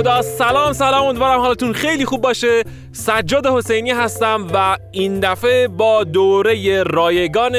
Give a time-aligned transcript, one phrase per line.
[0.00, 0.22] خدا.
[0.22, 1.04] سلام سلام.
[1.04, 2.62] امیدوارم حالتون خیلی خوب باشه.
[2.92, 7.56] سجاد حسینی هستم و این دفعه با دوره رایگان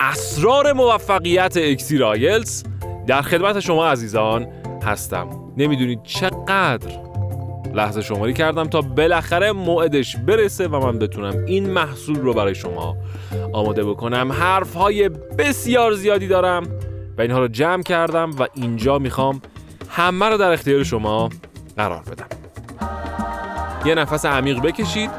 [0.00, 2.64] اسرار موفقیت اکسیر آیلز
[3.06, 4.46] در خدمت شما عزیزان
[4.84, 5.26] هستم.
[5.56, 6.90] نمی‌دونید چقدر
[7.74, 12.96] لحظه شماری کردم تا بالاخره موعدش برسه و من بتونم این محصول رو برای شما
[13.52, 14.32] آماده بکنم.
[14.32, 15.08] حرف های
[15.38, 16.62] بسیار زیادی دارم
[17.18, 19.40] و اینها رو جمع کردم و اینجا می‌خوام
[19.88, 21.28] همه رو در اختیار شما
[21.76, 22.26] قرار بدم.
[23.84, 25.10] یه نفس عمیق بکشید.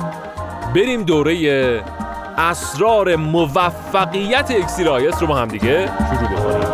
[0.75, 1.83] بریم دوره
[2.37, 6.67] اسرار موفقیت اکسیر آیس رو با هم دیگه شروع بکنیم.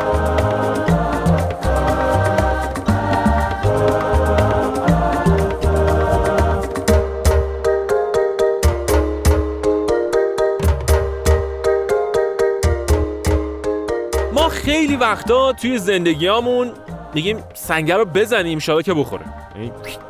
[14.34, 16.72] ما خیلی وقتا توی زندگیامون
[17.14, 19.43] میگیم سنگر رو بزنیم ایشالا که بخوره.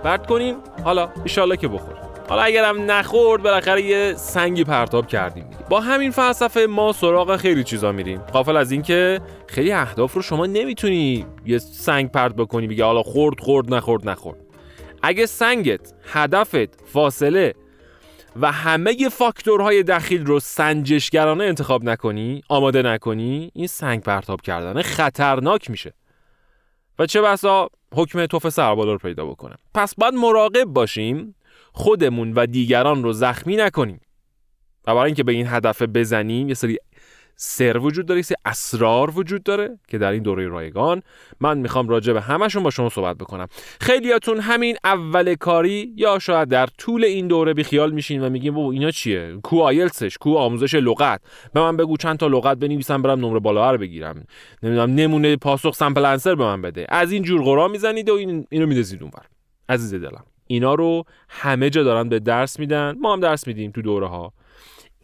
[0.03, 0.55] برد کنیم.
[0.83, 1.97] حالا ایشالا که بخوره
[2.29, 7.91] حالا اگرم نخورد بالاخره یه سنگی پرتاب کردیم با همین فلسفه ما سراغ خیلی چیزا
[7.91, 8.19] میریم.
[8.19, 13.39] قافل از اینکه خیلی اهداف رو شما نمی‌تونی یه سنگ پرت بکنی بگی حالا خورد
[13.39, 14.37] خورد نخورد نخورد.
[15.03, 17.53] اگه سنگت هدفت فاصله
[18.41, 25.69] و همه فاکتورهای دخیل رو سنجشگرانه انتخاب نکنی آماده نکنی این سنگ پرتاب کردن خطرناک
[25.69, 25.93] میشه.
[26.99, 29.55] و چه بسا حکم توف سربالا رو پیدا بکنه.
[29.73, 31.35] پس باید مراقب باشیم
[31.71, 34.01] خودمون و دیگران رو زخمی نکنیم.
[34.87, 36.77] و برای اینکه به این هدف بزنیم یه سری
[37.35, 41.01] سر وجود داره سری اسرار وجود داره که در این دوره رایگان
[41.39, 43.47] من می‌خوام راجع به همشون با شما صحبت بکنم.
[43.81, 48.71] خیلیاتون همین اول کاری یا شاید در طول این دوره بیخیال میشین و میگیم بابا
[48.71, 51.21] اینا چیه؟ کو آیلتسش کو آموزش لغت.
[51.53, 54.23] به من بگو چند تا لغت بنویسم برم نمره بالا رو بگیرم.
[54.63, 56.85] نمی‌دونم نمونه پاسخ sample answer به من بده.
[56.89, 59.25] از این جور غرا می‌زنید و این اینو میدزید اونور.
[59.69, 60.23] عزیز دلم.
[60.47, 62.95] اینا رو همه جا دارن به درس میدن.
[63.01, 64.33] ما هم درس میدیم تو دوره ها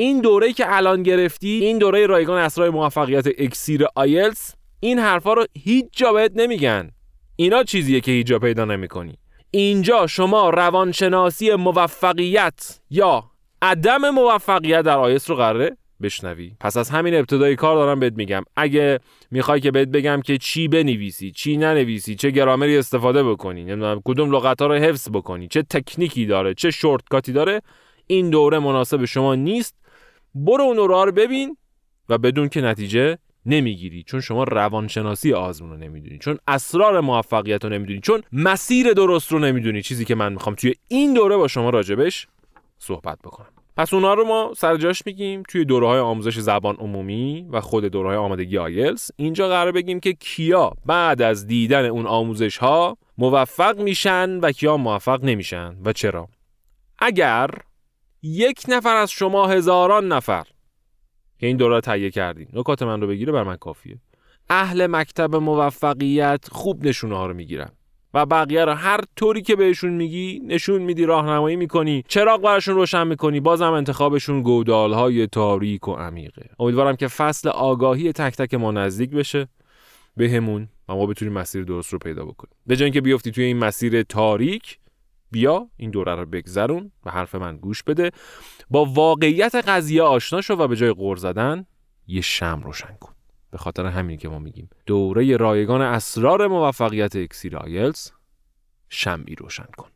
[0.02, 5.46] این دوره که الان گرفتی این دوره رایگان اسرار موفقیت اکسیر آیلتس این حرفا رو
[5.64, 6.92] هیچ جا بهت نمیگن.
[7.36, 9.18] اینا چیزیه که هیچ جا پیدا نمی‌کنی.
[9.52, 13.24] اینجا شما روانشناسی موفقیت یا
[13.62, 16.52] عدم موفقیت در آیلتس رو قراره بشنوی.
[16.60, 18.44] پس از همین ابتدای کار دارم بهت میگم.
[18.56, 19.00] اگه
[19.32, 24.32] می‌خوای که بهت بگم که چی بنویسی چی ننویسی چه گرامری استفاده بکنی نمی‌دونم کدوم
[24.36, 27.62] لغت ها رو حفظ بکنی چه تکنیکی داره چه شورتکاتی داره
[28.08, 29.76] این دوره مناسب شما نیست.
[30.46, 31.58] برو اون رو ببین
[32.10, 34.04] و بدون که نتیجه نمی‌گیری.
[34.04, 39.40] چون شما روانشناسی آزمون رو نمی‌دونی چون اسرار موفقیت رو نمی‌دونی چون مسیر درست رو
[39.40, 39.82] نمی‌دونی.
[39.82, 42.28] چیزی که من می‌خوام توی این دوره با شما راجبش
[42.78, 43.50] صحبت بکنم.
[43.78, 47.86] پس اونا رو ما سر جاش میگیم توی دوره های آموزش زبان عمومی و خود
[47.86, 52.98] دوره های آمادگی آیلز اینجا قرار بگیم که کیا بعد از دیدن اون آموزش ها
[53.18, 56.28] موفق میشن و کیا موفق نمیشن و چرا؟
[57.00, 57.50] اگر
[58.24, 60.44] یک نفر از شما هزاران نفر.
[61.40, 62.48] که این دوره تهیه کردین.
[62.54, 63.98] نکات من رو بگیره بر من کافیه.
[64.50, 67.70] اهل مکتب موفقیت خوب نشونه ها رو می‌گیرن.
[68.14, 73.08] و بقیه رو هر طوری که بهشون میگی نشون میدی راهنمایی می‌کنی چراغ براشون روشن
[73.08, 76.50] می‌کنی بازم انتخابشون گودال های تاریک و عمیقه.
[76.60, 79.48] امیدوارم که فصل آگاهی تک تک ما نزدیک بشه.
[80.18, 82.56] بهمون و ما بتونیم مسیر درست رو پیدا بکنیم.
[82.68, 84.79] به جای اینکه بیفتی توی این مسیر تاریک
[85.32, 88.12] بیا این دوره رو بگذرون و حرف من گوش بده.
[88.70, 91.66] با واقعیت قضیه آشنا شو و به جای غر زدن
[92.08, 93.14] یه شمع روشن کن.
[93.52, 94.70] به خاطر همین که ما میگیم.
[94.86, 98.12] دوره رایگان اسرار موفقیت اکسیر آیلتس
[98.90, 99.90] شمعی روشن کن.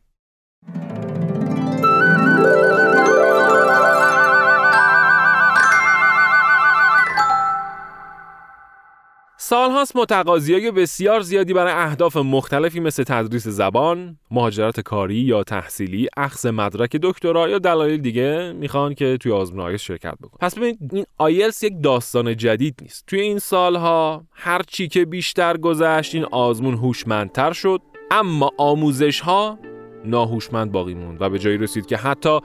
[9.54, 16.08] سالهاست متقاضی های بسیار زیادی برای اهداف مختلفی مثل تدریس زبان، مهاجرت کاری یا تحصیلی،
[16.16, 20.38] اخذ مدرک دکترا یا دلایل دیگه می‌خوان که توی آزمون آیلتس شرکت بکنن.
[20.40, 23.04] پس ببینید این آیلتس یک داستان جدید نیست.
[23.06, 27.80] توی این سالها هر چی که بیشتر گذشت این آزمون هوشمندتر شد،
[28.10, 29.58] اما آموزش ها
[30.04, 32.40] ناهوشمند باقی موند و به جایی رسید که حتی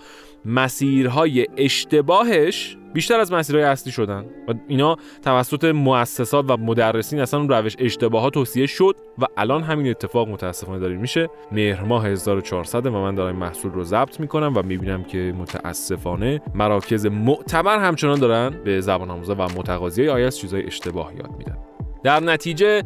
[0.46, 7.50] مسیرهای اشتباهش بیشتر از مسیرهای اصلی شدن و اینا توسط مؤسسات و مدرسین اصلا اون
[7.50, 10.96] روش اشتباهات توصیه شد و الان همین اتفاق متاسفانه داره.
[10.96, 16.42] میشه مهر ماه 1400 و من دارم محصول رو ضبط می‌کنم و می‌بینم که متاسفانه
[16.56, 21.58] مراکز معتبر همچنان دارن به زبان آموزا و متقاضی آیس چیزای اشتباه یاد میدن.
[22.04, 22.84] در نتیجه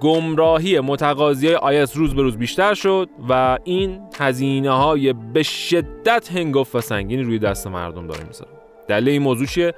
[0.00, 6.74] گمراهی متقاضی آیس روز به روز بیشتر شد و این هزینه های به شدت هنگفت
[6.74, 8.63] و سنگینی روی دست مردم داره می‌ذاره.
[8.88, 9.74] دلیل این موضوع چیه؟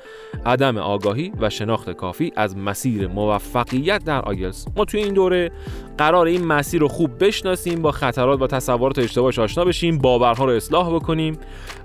[0.47, 5.51] عدم آگاهی و شناخت کافی از مسیر موفقیت در آیلز ما توی این دوره
[5.99, 10.53] قرار این مسیر رو خوب بشناسیم با خطرات و تصورات اشتباهش آشنا بشیم باورها رو
[10.53, 11.39] اصلاح بکنیم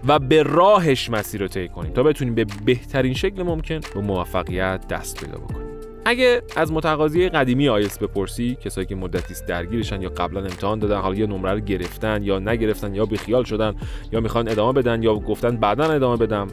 [0.07, 4.88] و به راهش مسیر رو طی کنیم تا بتونیم به بهترین شکل ممکن به موفقیت
[4.88, 5.71] دست پیدا بکنیم.
[6.06, 10.97] اگه از متقاضی قدیمی آیلتس بپرسی کسایی که مدتی است درگیرشن یا قبلا امتحان دادن
[10.97, 13.75] حالا یا نمره رو گرفتن یا نگرفتن یا بیخیال شدن
[14.12, 16.47] یا می‌خوان ادامه بدن یا گفتن بعدا ادامه بدم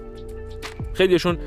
[0.94, 1.38] خیلیشون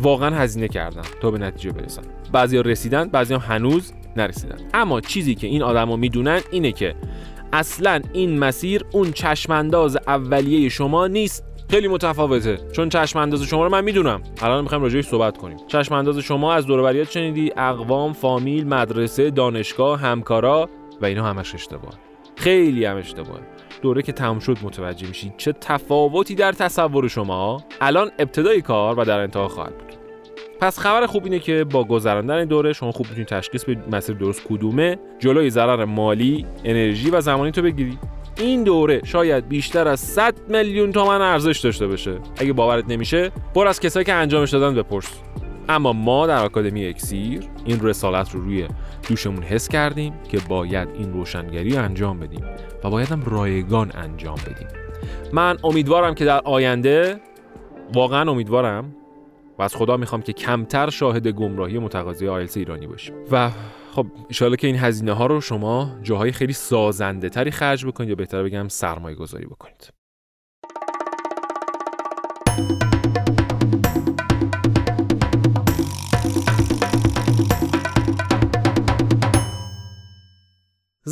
[0.00, 2.02] واقعا هزینه کردن تا به نتیجه برسن.
[2.32, 4.56] بعضیا رسیدن بعضیا هنوز نرسیدن.
[4.74, 6.94] اما چیزی که این آدما می‌دونن اینه که
[7.52, 11.44] اصلا این مسیر اون چشمانداز اولیه شما نیست.
[11.70, 14.22] خیلی متفاوته چون چشم انداز شما رو من می‌دونم.
[14.42, 15.56] الان می‌خوایم راجعش صحبت کنیم.
[15.66, 20.68] چشم انداز شما از دور شنیدی اقوام فامیل مدرسه دانشگاه همکارا
[21.00, 21.92] و اینا همش اشتباه
[22.36, 23.38] خیلی هم اشتباه
[23.82, 29.04] دوره که تموم شد متوجه میشید چه تفاوتی در تصور شما الان ابتدای کار و
[29.04, 29.92] در انتها خواهد بود.
[30.60, 34.44] پس خبر خوب اینه که با گذراندن دوره شما خوب می‌تونید تشخیص بدید مسیر درست
[34.44, 37.98] کدومه جلوی ضرر مالی انرژی و زمانی تو بگیری
[38.38, 42.18] این دوره شاید بیشتر از 100 میلیون تومن ارزش داشته باشه.
[42.36, 45.31] اگه باورت نمیشه بر از کسایی که انجامش دادن بپرس.
[45.68, 48.68] اما ما در آکادمی اکسیر این رسالت رو روی
[49.08, 52.44] دوشمون حس کردیم که باید این روشنگری رو انجام بدیم
[52.84, 54.68] و بایدم رایگان انجام بدیم.
[55.32, 57.20] من امیدوارم که در آینده
[57.94, 58.96] واقعا امیدوارم
[59.58, 63.14] و از خدا می‌خوام که کمتر شاهد گمراهی متقاضی آیلتس ایرانی باشیم.
[63.30, 63.50] و
[63.92, 68.14] خب ایشالا که این هزینه ها رو شما جاهای خیلی سازنده تری خرج بکنید یا
[68.14, 70.01] بهتر بگم سرمایه گذاری بکنید.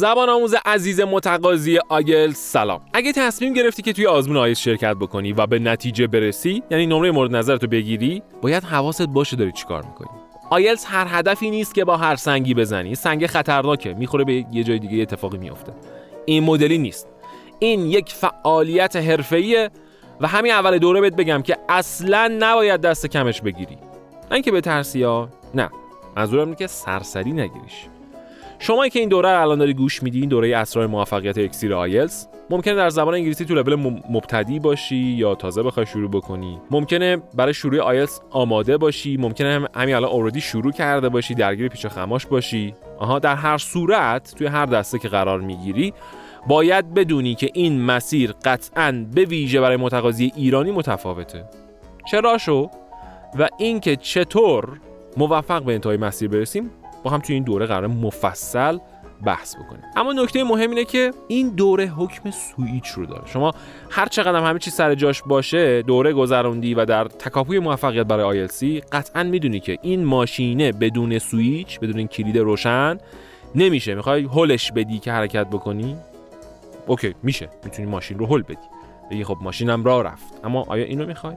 [0.01, 2.81] زبان آموز عزیز متقاضی آگل سلام.
[2.93, 7.11] اگه تصمیم گرفتی که توی آزمون آیلتس شرکت بکنی و به نتیجه برسی یعنی نمره
[7.11, 10.09] مورد نظرتو بگیری باید حواست باشه داری چیکار می‌کنی.
[10.51, 12.95] آیلتس هر هدفی نیست که با هر سنگی بزنی.
[12.95, 13.95] سنگ خطرناکه.
[13.95, 15.73] می‌خوره به یه جای دیگه اتفاقی میفته
[16.25, 17.09] این مدلی نیست.
[17.59, 19.71] این یک فعالیت حرفه‌ایه
[20.21, 23.75] و همین اول دوره بهت بگم که اصلا نباید دست کمش بگیری.
[24.31, 25.71] نه اینکه به ترسی ها نه.
[26.17, 27.87] منظورم اینه که سرسری نگیریش.
[28.71, 32.75] شما که این دوره الان داری گوش میدی این دوره اسرار موفقیت اکسیر آیلز ممکنه
[32.75, 36.61] در زبان انگلیسی تو لول مبتدی باشی یا تازه بخوای شروع بکنی.
[36.71, 41.69] ممکنه برای شروع آیلز آماده باشی ممکنه هم همین الان اوردی شروع کرده باشی درگیر
[41.69, 42.75] پیچ خماش باشی.
[42.99, 45.95] آها در هر صورت توی هر دسته که قرار می‌گیری
[46.49, 51.45] باید بدونی که این مسیر قطعا به ویژه برای متقاضی ایرانی متفاوته.
[52.11, 52.71] چرا شو؟
[53.39, 54.81] و اینکه چطور
[55.17, 56.71] موفق به انتهای مسیر برسیم؟
[57.03, 58.79] با هم توی این دوره قرار مفصل
[59.25, 59.83] بحث بکنیم.
[59.97, 63.27] اما نکته مهم اینه که این دوره حکم سویچ رو داره.
[63.27, 63.53] شما
[63.91, 68.65] هر چقدر همه چی سر جاش باشه دوره گذروندی و در تکاپوی موفقیت برای ILC
[68.93, 72.99] قطعا می‌دونی که این ماشینه بدون سویچ بدون این کلید روشن
[73.55, 73.95] نمیشه.
[73.95, 75.97] می‌خوای هلش بدی که حرکت بکنی؟
[76.87, 77.49] OK میشه.
[77.65, 78.69] می‌تونی ماشین رو هل بدی.
[79.11, 80.41] بگی خب ماشینم راه رفت.
[80.45, 81.37] اما آیا اینو می‌خوای؟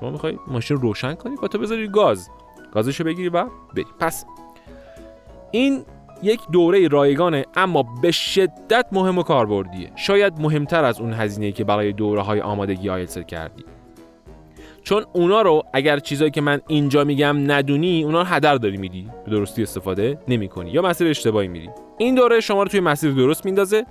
[0.00, 2.30] شما می‌خوای ماشین روشن کنی؟ با تو بذاری گاز.
[2.72, 3.86] گازشو بگیری و بری.
[4.00, 4.24] پس
[5.54, 5.84] این
[6.22, 9.92] یک دوره رایگانه اما به شدت مهم و کاربردیه.
[9.96, 13.64] شاید مهمتر از اون هزینه که برای دوره های آمادگی آیلتس کردی.
[14.82, 19.10] چون اونا رو اگر چیزایی که من اینجا میگم ندونی اونا رو هدر داری میدی.
[19.24, 21.70] به درستی استفاده نمی کنی یا مسیر اشتباهی میری.
[21.98, 23.86] این دوره شما رو توی مسیر درست میندازه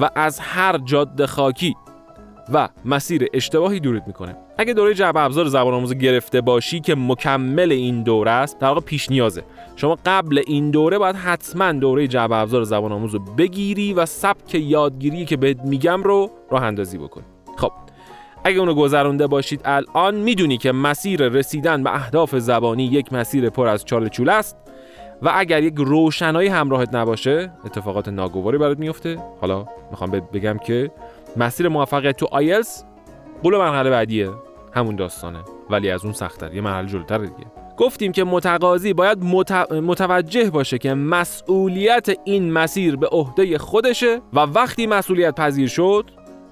[0.00, 1.74] و از هر جاده خاکی
[2.52, 4.36] و مسیر اشتباهی دورت می‌کنه.
[4.58, 8.80] اگه دوره جعبه ابزار زبان آموز گرفته باشی که مکمل این دوره است در واقع
[8.80, 9.42] پیش نیازه.
[9.76, 14.54] شما قبل این دوره باید حتما دوره جعبه ابزار زبان آموز رو بگیری و سبک
[14.54, 17.24] یادگیری که بهت میگم رو راه اندازی بکنی
[17.56, 17.72] خب
[18.44, 23.66] اگه اونو گذرونده باشید الان می‌دونی که مسیر رسیدن به اهداف زبانی یک مسیر پر
[23.66, 24.56] از چاله چوله است
[25.22, 30.90] و اگر یک روشنایی همراهت نباشه اتفاقات ناگواری برات میفته حالا می‌خوام بگم که
[31.36, 32.84] مسیر موفقیت تو آیلز
[33.42, 34.30] قول مرحله بعدیه.
[34.72, 35.38] همون داستانه.
[35.70, 36.54] ولی از اون سختتر.
[36.54, 37.46] یه مرحله جلوتر دیگه.
[37.76, 39.24] گفتیم که متقاضی باید
[39.72, 46.10] متوجه باشه که مسئولیت این مسیر به عهده خودشه و وقتی مسئولیت پذیر شد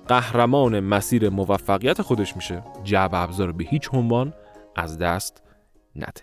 [0.09, 2.63] قهرمان مسیر موفقیت خودش میشه.
[2.85, 4.33] جعب ابزار به هیچ عنوان
[4.77, 5.43] از دست
[5.97, 6.23] نده.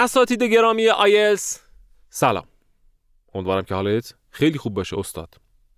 [0.00, 1.56] اساتید گرامی آیلز.
[2.10, 2.44] سلام.
[3.34, 5.34] امیدوارم که حالت خیلی خوب باشه استاد.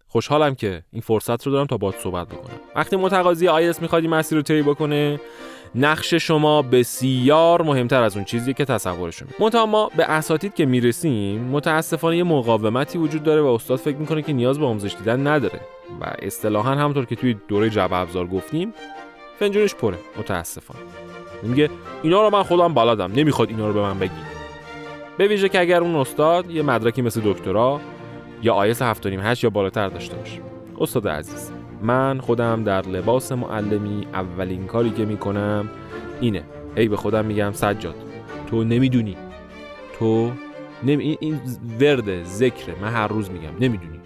[0.07, 2.61] خوشحالم که این فرصت رو دارم تا باهات صحبت بکنم.
[2.77, 5.21] وقتی متقاضی آیلتس می‌خواد این مسیر رو طی بکنه
[5.75, 11.45] نقش شما بسیار مهمتر از اون چیزی که تصورشون منتها ما به اساتید که می‌رسیم
[11.45, 15.61] متاسفانه یه مقاومتی وجود داره و استاد فکر می‌کنه که نیاز به آموزش دیدن نداره.
[16.01, 18.75] و اصطلاحا همونطور که توی دوره جبه ابزار گفتیم
[19.39, 21.10] فنجونش پره متاسفانه.
[21.43, 21.71] میگه
[22.03, 24.11] اینا رو من خودم بلدم نمی‌خواد اینا رو به من بگی.
[25.19, 27.81] به ویژه که اگر اون استاد یه مدرکی مثل دکترا
[28.43, 30.41] یا آیس 7.8 یا بالاتر داشته باشه.
[30.81, 31.51] استاد عزیز
[31.83, 35.69] من خودم در لباس معلمی اولین کاری که می‌کنم
[36.21, 36.43] اینه.
[36.77, 37.95] ای به خودم میگم سجاد
[38.51, 39.17] تو نمی‌دونی.
[39.99, 40.33] تو
[40.83, 41.17] نمی...
[41.21, 41.41] این
[41.81, 42.75] ورده ذکره.
[42.83, 44.01] من هر روز میگم نمی‌دونی.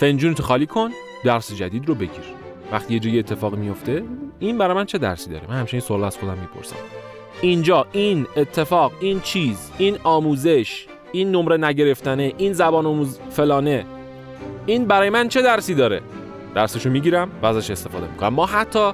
[0.00, 0.90] فنجون تو خالی کن
[1.24, 2.24] درس جدید رو بگیر.
[2.72, 4.02] وقتی یه جایی اتفاق میفته
[4.38, 6.76] این برای من چه درسی داره؟ من همچنین سوال از خودم می‌پرسم.
[7.40, 13.86] اینجا این اتفاق این چیز این آموزش این نمره نگرفتنه این زبان آموز فلانه
[14.66, 16.00] این برای من چه درسی داره؟
[16.54, 18.34] درسشو می‌گیرم و ازش استفاده می‌کنم.
[18.34, 18.90] ما حتی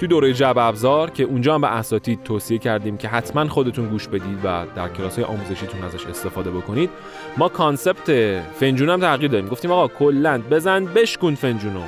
[0.00, 4.08] تو دوره جب ابزار که اونجا هم به اساتید توصیه کردیم که حتما خودتون گوش
[4.08, 6.90] بدید و در کلاس های آموزشیتون ازش استفاده بکنید
[7.36, 9.48] ما concept فنجون هم تغییر دادیم.
[9.48, 11.80] گفتیم آقا کلنگ بزن بشکن فنجونو.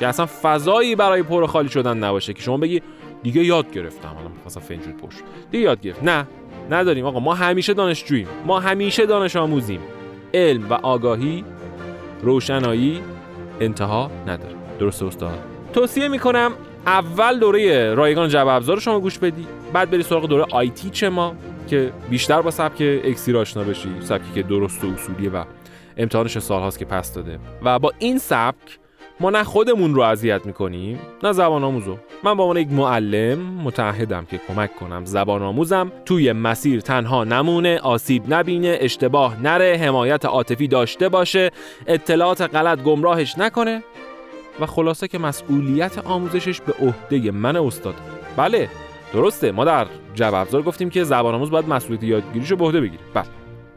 [0.00, 2.82] که اصلا فضایی برای پر خالی شدن نباشه که شما بگی
[3.22, 4.16] دیگه یاد گرفتم.
[4.18, 5.18] الان مثلا فنجون پر شد
[5.50, 6.02] دیگه یاد گرفت.
[6.02, 6.26] نه
[6.70, 7.20] نداریم آقا.
[7.20, 8.28] ما همیشه دانشجوییم.
[8.46, 9.80] ما همیشه دانش آموزیم.
[10.34, 11.44] علم و آگاهی
[12.22, 13.02] روشنایی
[13.60, 14.54] انتها نداره.
[14.78, 15.38] درست استاد؟
[15.72, 16.52] توصیه می‌کنم
[16.86, 21.34] اول دوره رایگان جعبه ابزار شما گوش بدی بعد بری سراغ دوره I Teach ما
[21.66, 23.88] که بیشتر با سبک اکسیر آشنا بشی.
[24.00, 25.44] سبکی که درست و اصولیه و
[25.96, 27.38] امتحانش سالهاست که پس داده.
[27.62, 28.78] و با این سبک
[29.20, 34.24] ما نه خودمون رو اذیت می‌کنیم نه زبان آموزو من با عنوان یک معلم متعهدم
[34.24, 35.04] که کمک کنم.
[35.04, 41.50] زبان آموزم توی مسیر تنها نمونه آسیب نبینه اشتباه نره حمایت عاطفی داشته باشه
[41.86, 43.82] اطلاعات غلط گمراهش نکنه
[44.60, 47.94] و خلاصه که مسئولیت آموزشش به عهده من استاد.
[48.36, 48.68] بله
[49.12, 49.52] درسته.
[49.52, 53.02] ما در جواب گفتیم که زبان آموز باید مسئولیت یادگیریشو به عهده بگیره.
[53.14, 53.24] بله.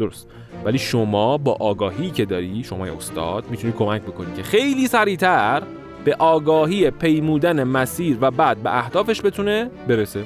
[0.01, 0.27] درست.
[0.65, 5.63] ولی شما با آگاهی که داری شما استاد می‌تونی کمک بکنی که خیلی سریعتر
[6.05, 10.23] به آگاهی پیمودن مسیر و بعد به اهدافش بتونه برسه.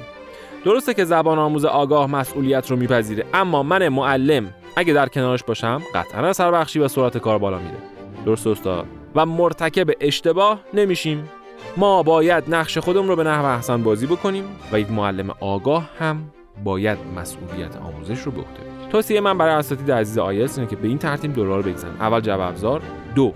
[0.64, 5.82] درسته که زبان آموز آگاه مسئولیت رو میپذیره اما من معلم اگه در کنارش باشم
[5.94, 7.78] قطعا اثر بخشی و سرعت کار بالا میره.
[8.24, 11.28] درست استاد؟ و مرتکب اشتباه نمیشیم.
[11.76, 16.30] ما باید نقش خودمون رو به نحو احسن بازی بکنیم و یک معلم آگاه هم
[16.64, 18.44] باید مسئولیت آموزش رو به
[18.90, 21.94] توصیه من برای اساتید عزیز آیلتس اینه که به این ترتیب رو بگذارن.
[22.00, 22.82] اول جعبه ابزار
[23.14, 23.32] دو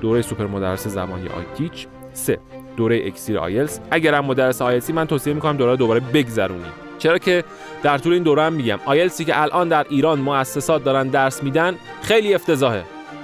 [0.00, 2.38] دوره سوپر مدرس زبان یا I Teach سه
[2.76, 7.44] دوره اکسیر آیلتس اگر هم مدرس آیلتسی من توصیه می‌کنم دوره دوباره بگذرونید چرا که
[7.82, 11.74] در طول این دوره هم میگم آیلتسی که الان در ایران مؤسسات دارن درس میدن
[12.02, 12.82] خیلی افتضاحه.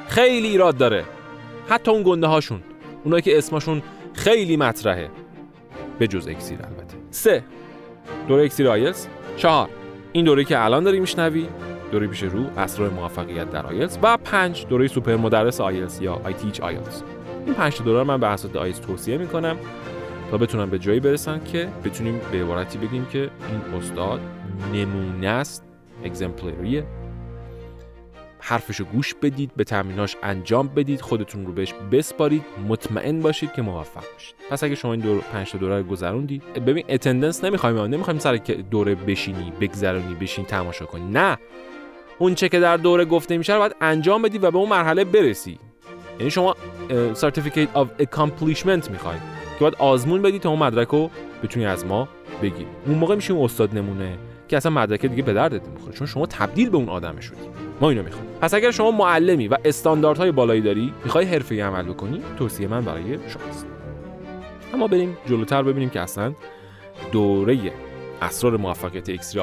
[0.09, 1.05] خیلی ایراد داره.
[1.69, 2.61] حتی اون گنده هاشون
[3.05, 5.11] اونایی که اسمشون خیلی مطرحه.
[5.99, 6.97] به جز اکسیر البته.
[7.11, 7.45] سه
[8.29, 9.07] دوره اکسیر آیلتس
[9.39, 9.69] چهار.
[10.13, 11.47] این دوره که الان داری میشنوی
[11.93, 16.33] دوره پیش رو اسرار موفقیت در آیلتس و پنج دوره سوپر مدرس آیلتس یا I
[16.33, 17.03] Teach آیلتس.
[17.47, 19.57] این پنج دوره من به اساتید آیلتس توصیه می‌کنم
[20.31, 24.21] تا بتونن به جایی برسن که بتونیم به عبارتی بگیم که این استاد
[24.75, 25.65] نمونه است
[26.05, 26.85] exemplary ه
[28.49, 32.45] حرفشو گوش بدید به تمریناش انجام بدید خودتون رو بهش بسپارید.
[32.69, 36.43] مطمئن باشید که موفق بشید پس اگه شما این دور پنج تا دوره رو گذروندید
[36.43, 38.37] ببین attendance نمی‌خوایم نمی‌خوایم سر
[38.71, 41.11] دوره بشینی بگذرونی بشین تماشا کنی.
[41.11, 41.39] نه.
[42.19, 45.05] اون چه که در دوره گفته میشه رو باید انجام بدی و به اون مرحله
[45.05, 45.59] برسی.
[46.19, 46.57] یعنی شما
[47.15, 49.21] certificate of accomplishment می‌خواید.
[49.59, 51.11] که باید آزمون بدی تا اون مدرک رو
[51.43, 52.09] بتونی از ما
[52.43, 52.67] بگیری.
[52.87, 54.19] اون موقع میشیم استاد نمونه.
[54.49, 57.37] که اصلا مدرک دیگه به دردت نمی‌خوره چون شما تبدیل به اون آدم شدی.
[57.81, 62.23] ما اینو می‌خوایم پس اگر شما معلمی و استانداردهای بالایی داری می‌خوای حرفه‌ای عمل بکنی؟
[62.39, 63.67] توصیه من برای شماست.
[64.75, 66.35] اما بریم جلوتر ببینیم که اصلا
[67.13, 67.73] دوره
[68.23, 69.37] اسرار موفقیت اکس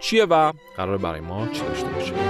[0.00, 2.25] چیه و قرار برای ما چی داشته باشه.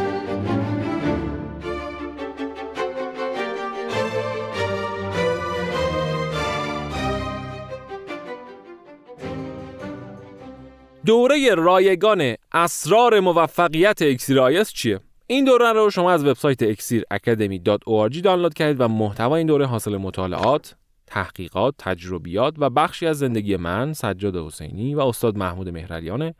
[11.06, 18.20] دوره رایگان اسرار موفقیت اکسیر آیلتس چیه؟ این دوره رو شما از وبسایت اکسیر academy.org
[18.20, 23.92] دانلود کردید و محتوا این دوره حاصل مطالعات، تحقیقات، تجربیات و بخشی از زندگی من
[23.92, 26.34] سجاد حسینی و استاد محمود مهرریانه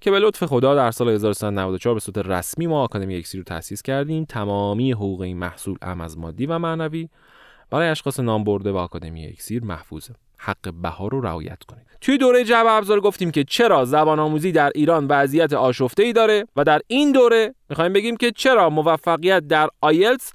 [0.00, 3.82] که به لطف خدا در سال 1394 به صورت رسمی ما آکادمی اکسیر رو تأسیس
[3.82, 7.08] کردیم تمامی حقوق این محصول اعم از مادی و معنوی
[7.70, 12.44] برای اشخاص نام برده و آکادمی اکسیر محفوظه حق بها رو رعایت کنید توی دوره
[12.44, 16.80] جواب ابزار گفتیم که چرا زبان آموزی در ایران وضعیت آشفته ای داره و در
[16.86, 20.32] این دوره می‌خوایم بگیم که چرا موفقیت در آیلتس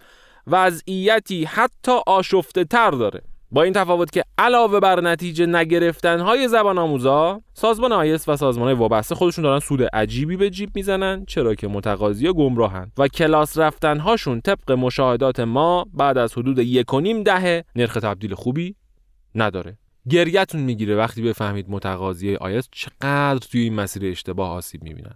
[0.47, 3.21] وضعیتی حتی آشفته تر داره.
[3.51, 8.73] با این تفاوت که علاوه بر نتیجه نگرفتن های زبان آموزا سازمان آیس و سازمان
[8.73, 13.99] وابسته خودشون دارن سود عجیبی به جیب می‌زنن چرا که متقاضی گمراهن و کلاس رفتن
[13.99, 18.75] هاشون طبق مشاهدات ما بعد از حدود یک و نیم دهه نرخ تبدیل خوبی
[19.35, 19.77] نداره.
[20.09, 25.15] گریتون می‌گیره وقتی بفهمید متقاضی آیس چقدر توی این مسیر اشتباه آسیب می‌بینن.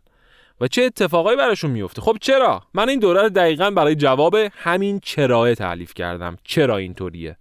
[0.62, 5.00] و چه اتفاقایی براشون میفته خب چرا؟ من این دوره رو دقیقا برای جواب همین
[5.04, 6.38] چرا تعلیف کردم.
[6.44, 7.38] چرا اینطوریه؟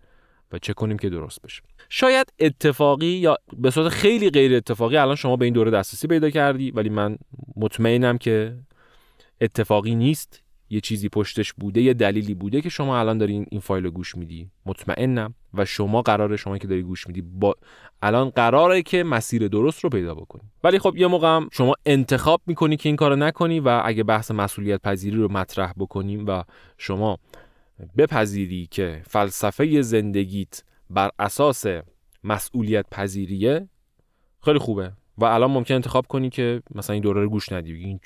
[0.53, 1.63] و چه کنیم که درست بشه.
[1.89, 6.31] شاید اتفاقی یا به صورت خیلی غیر اتفاقی الان شما به این دوره دسترسی پیدا
[6.31, 7.19] کردی ولی من
[7.57, 8.55] مطمئنم که
[9.41, 10.43] اتفاقی نیست.
[10.71, 14.17] یه چیزی پشتش بوده یه دلیلی بوده که شما الان داری این فایل رو گوش
[14.17, 14.51] میدی.
[14.67, 15.35] مطمئنم.
[15.55, 17.55] و شما قراره شما که داری گوش میدی با
[18.03, 20.43] الان قراره که مسیر درست رو پیدا بکنی.
[20.65, 24.31] ولی خب یه موقع هم شما انتخاب می‌کنی که این کارو نکنی و اگه بحث
[24.31, 26.43] مسئولیت پذیری رو مطرح بکنیم و
[26.79, 27.19] شما
[27.97, 31.65] بپذیری که فلسفه زندگیت بر اساس
[32.25, 33.69] مسئولیت پذیریه
[34.45, 34.93] خیلی خوبه.
[35.19, 38.01] و الان ممکن انتخاب کنی که مثلا این دوره رو گوش ندی این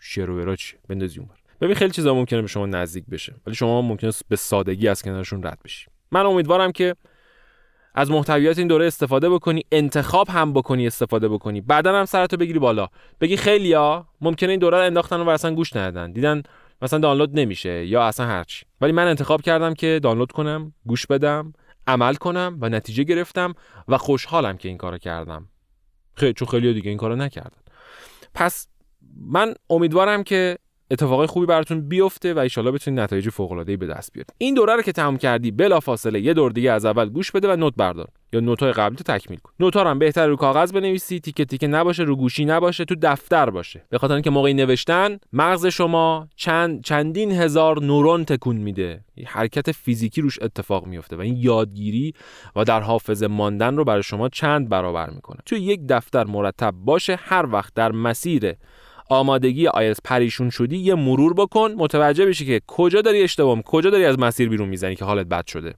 [0.00, 3.82] شعر و چی بندازی اونور ببین خیلی چیزا ممکنه به شما نزدیک بشه ولی شما
[3.82, 5.86] ممکنه به سادگی از کنارشون رد بشی.
[6.10, 6.94] من امیدوارم که
[7.94, 11.60] از محتویات این دوره استفاده بکنی انتخاب هم بکنی استفاده بکنی.
[11.60, 12.88] بعدا هم سرتو بگیری بالا.
[13.20, 16.12] بگی خیلیا ممکنه این دوره رو انداختن و اصلا گوش ندادن.
[16.12, 16.42] دیدن
[16.82, 21.52] مثلا دانلود نمیشه یا اصلا هرچی ولی من انتخاب کردم که دانلود کنم گوش بدم
[21.86, 23.54] عمل کنم و نتیجه گرفتم
[23.88, 25.48] و خوشحالم که این کارو کردم.
[26.14, 27.58] خیلی چون خیلی دیگه این کارو نکردن.
[28.34, 28.68] پس
[29.16, 30.58] من امیدوارم که
[30.90, 34.34] اتفاقای خوبی براتون بیفته و ایشالا بتونید نتایج فوق العاده به دست بیارید.
[34.38, 37.56] این دوره رو که تمام کردی بلافاصله یه دور دیگه از اول گوش بده و
[37.56, 38.08] نوت بردار.
[38.32, 39.52] یا نوت‌های قبلی تو تکمیل کن.
[39.60, 43.50] نوت‌ها رو هم بهتر رو کاغذ بنویسی تیکه تیکه نباشه رو گوشی نباشه تو دفتر
[43.50, 43.84] باشه.
[43.90, 49.04] به خاطر اینکه موقعی نوشتن مغز شما چند چندین هزار نورون تکون میده.
[49.26, 52.14] حرکت فیزیکی روش اتفاق میفته و این یادگیری
[52.56, 55.38] و در حافظه ماندن رو برای شما چند برابر می‌کنه.
[55.46, 58.54] تو یک دفتر مرتب باشه هر وقت در مسیر
[59.08, 61.72] آمادگی آیلتس پریشون شدی یه مرور بکن.
[61.72, 65.46] متوجه بشی که کجا داری اشتباه کجا داری از مسیر بیرون می‌زنی که حالت بد
[65.46, 65.74] شده.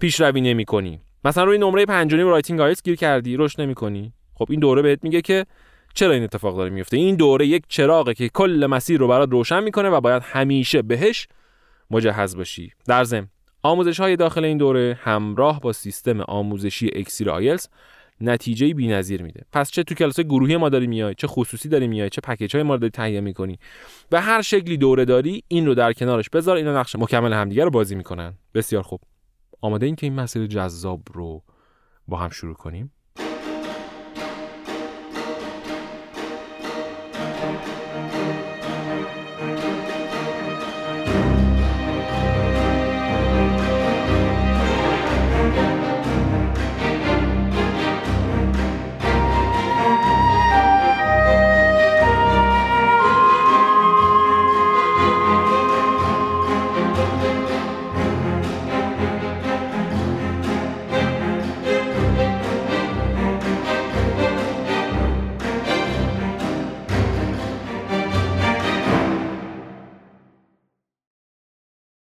[0.00, 1.00] پیشروی نمی‌کنی.
[1.24, 4.12] مثلا روی نمره پنجمی writing آیلتس گیر کردی رشد نمی‌کنی.
[4.34, 5.46] خب این دوره بهت میگه که
[5.94, 9.62] چرا این اتفاق داره میفته این دوره یک چراغه که کل مسیر رو برات روشن
[9.62, 11.28] می‌کنه و باید همیشه بهش
[11.90, 13.28] مجهز باشی در ضمن
[13.62, 17.68] آموزش های داخل این دوره همراه با سیستم آموزشی اکسیر آیلتس
[18.20, 19.44] نتیجه بی‌نظیر میده.
[19.52, 22.62] پس چه تو کلاس گروهی ما داری میای چه خصوصی داری میای چه پکیج های
[22.62, 23.58] ما داری تهیه می‌کنی
[24.12, 27.70] و هر شکلی دوره داری این رو در کنارش بذار اینا نقش مکمل همدیگه رو
[27.70, 28.34] بازی می‌کنن.
[28.54, 29.00] بسیار خوب.
[29.60, 31.42] آماده این که این مسیر جذاب رو
[32.08, 32.92] با هم شروع کنیم؟